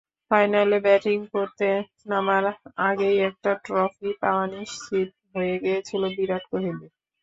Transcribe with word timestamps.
ফাইনালে 0.31 0.77
ব্যাটিং 0.85 1.17
করতে 1.33 1.67
নামার 2.07 2.45
আগেই 2.87 3.17
একটা 3.29 3.51
ট্রফি 3.65 4.09
পাওয়া 4.21 4.45
নিশ্চিত 4.53 5.09
হয়ে 5.33 5.55
গিয়েছিল 5.63 6.03
বিরাট 6.15 6.43
কোহলির। 6.49 6.77